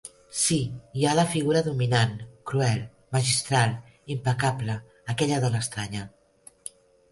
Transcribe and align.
Sí, 0.43 0.55
hi 0.99 1.03
ha 1.05 1.11
la 1.19 1.25
figura 1.33 1.61
dominant- 1.67 2.15
cruel, 2.53 2.81
magistral, 3.17 3.77
implacable- 4.17 4.81
aquella 5.17 5.41
dona 5.47 5.63
estranya. 5.67 6.05